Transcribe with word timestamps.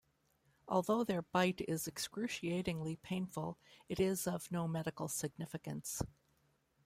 Although 0.67 1.03
their 1.03 1.21
bite 1.21 1.61
is 1.67 1.85
excruciatingly 1.87 2.95
painful, 2.95 3.59
it 3.87 3.99
is 3.99 4.25
of 4.25 4.51
no 4.51 4.67
medical 4.67 5.07
significance. 5.07 6.01